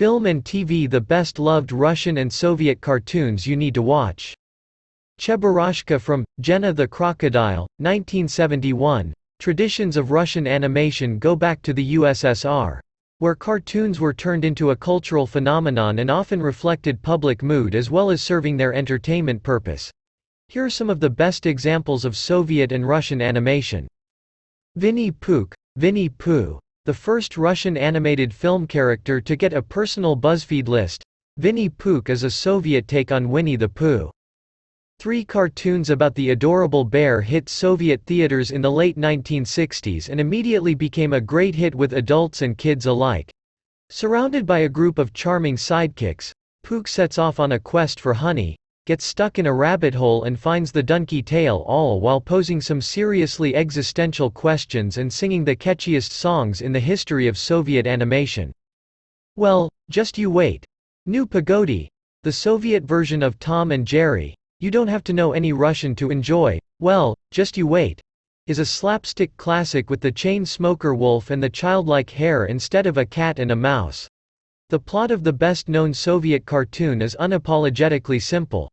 [0.00, 4.34] Film and TV The best loved Russian and Soviet cartoons you need to watch.
[5.20, 9.12] Cheburashka from Gena the Crocodile, 1971.
[9.40, 12.80] Traditions of Russian animation go back to the USSR,
[13.18, 18.08] where cartoons were turned into a cultural phenomenon and often reflected public mood as well
[18.08, 19.90] as serving their entertainment purpose.
[20.48, 23.86] Here are some of the best examples of Soviet and Russian animation.
[24.76, 30.68] Vinny Pook, Vinny Pooh, the first Russian animated film character to get a personal BuzzFeed
[30.68, 31.04] list.
[31.36, 34.10] Vinny Pook is a Soviet take on Winnie the Pooh.
[34.98, 40.74] Three cartoons about the adorable bear hit Soviet theaters in the late 1960s and immediately
[40.74, 43.30] became a great hit with adults and kids alike.
[43.88, 48.56] Surrounded by a group of charming sidekicks, Pook sets off on a quest for honey,
[48.90, 52.80] gets stuck in a rabbit hole and finds the donkey tail all while posing some
[52.80, 58.52] seriously existential questions and singing the catchiest songs in the history of Soviet animation.
[59.36, 60.64] Well, just you wait.
[61.06, 61.86] Nu Pogodi,
[62.24, 66.10] the Soviet version of Tom and Jerry, you don't have to know any Russian to
[66.10, 68.00] enjoy, well, just you wait,
[68.48, 72.98] is a slapstick classic with the chain smoker wolf and the childlike hare instead of
[72.98, 74.08] a cat and a mouse.
[74.70, 78.68] The plot of the best-known Soviet cartoon is unapologetically simple.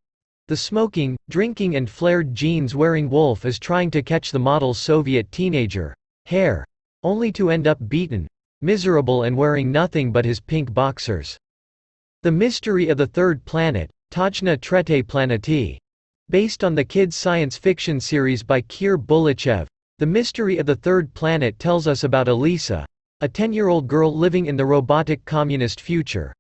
[0.48, 5.94] The smoking, drinking and flared jeans-wearing wolf is trying to catch the model Soviet teenager,
[6.26, 6.66] Hare,
[7.03, 8.30] only to end up beaten,
[8.62, 11.38] miserable and wearing nothing but his pink boxers.
[12.23, 15.78] The Mystery of the Third Planet, Tajna Trete Planeti.
[16.30, 19.68] Based on the kids' science fiction series by Kir Bulychev,
[20.00, 22.86] The Mystery of the Third Planet tells us about Alisa,
[23.20, 26.34] a 10-year-old girl living in the robotic communist future.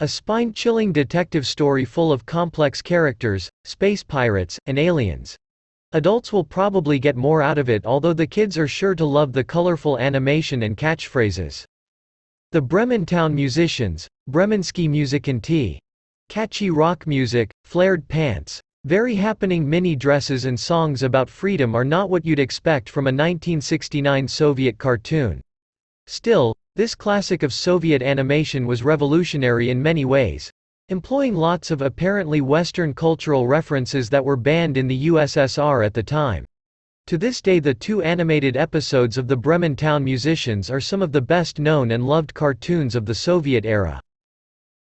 [0.00, 5.36] A spine-chilling detective story full of complex characters, space pirates, and aliens.
[5.92, 9.32] Adults will probably get more out of it although the kids are sure to love
[9.32, 11.64] the colorful animation and catchphrases.
[12.50, 15.78] The Bremen Town Musicians, Bremensky Musikanti.
[16.28, 22.10] Catchy rock music, flared pants, very happening mini dresses and songs about freedom are not
[22.10, 25.40] what you'd expect from a 1969 Soviet cartoon.
[26.08, 30.50] Still, this classic of Soviet animation was revolutionary in many ways,
[30.88, 36.02] employing lots of apparently Western cultural references that were banned in the USSR at the
[36.02, 36.44] time.
[37.06, 41.12] To this day the two animated episodes of the Bremen Town Musicians are some of
[41.12, 44.00] the best known and loved cartoons of the Soviet era.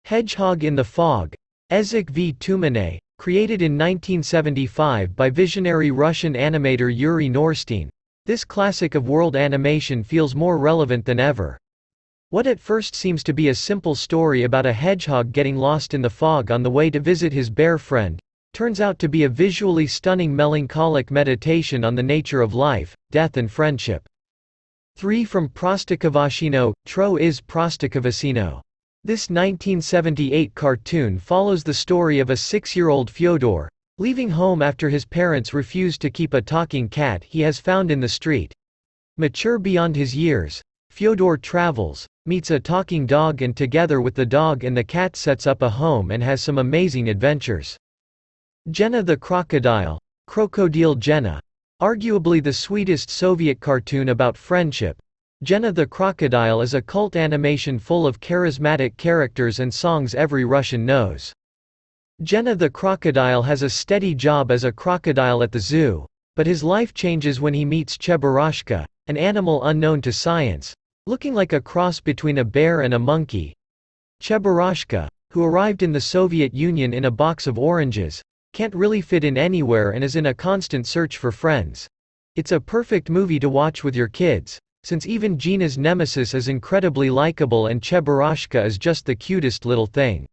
[0.05, 1.35] Hedgehog in the Fog,
[1.73, 7.89] Yozhik v Tumane, created in 1975 by visionary Russian animator Yuri Norstein.
[8.27, 11.59] This classic of world animation feels more relevant than ever.
[12.33, 16.01] What at first seems to be a simple story about a hedgehog getting lost in
[16.01, 18.21] the fog on the way to visit his bear friend,
[18.53, 23.37] turns out to be a visually stunning melancholic meditation on the nature of life, death
[23.37, 24.09] and friendship.
[24.95, 28.61] 3 from Prostokvashino, Troye iz Prostokvashino.
[29.03, 33.69] This 1978 cartoon follows the story of a six-year-old Fyodor,
[33.99, 37.99] leaving home after his parents refused to keep a talking cat he has found in
[37.99, 38.53] the street.
[39.17, 40.63] Mature beyond his years,
[41.01, 45.47] Fyodor travels, meets a talking dog and together with the dog and the cat sets
[45.47, 47.75] up a home and has some amazing adventures.
[48.71, 51.41] Gena the Crocodile, Crocodile Gena.
[51.81, 55.01] Arguably the sweetest Soviet cartoon about friendship,
[55.43, 60.85] Gena the Crocodile is a cult animation full of charismatic characters and songs every Russian
[60.85, 61.33] knows.
[62.23, 66.05] Gena the Crocodile has a steady job as a crocodile at the zoo,
[66.37, 70.75] but his life changes when he meets Cheburashka, an animal unknown to science,
[71.11, 73.53] looking like a cross between a bear and a monkey.
[74.23, 78.23] Cheburashka, who arrived in the Soviet Union in a box of oranges,
[78.53, 81.89] can't really fit in anywhere and is in a constant search for friends.
[82.37, 87.11] It's a perfect movie to watch with your kids, since even Gena's nemesis is incredibly
[87.11, 90.29] likable and Cheburashka is just the cutest little thing.